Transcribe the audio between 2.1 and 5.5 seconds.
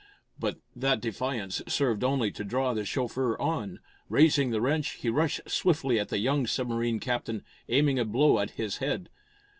to draw the chauffeur on. Raising the wrench, he rushed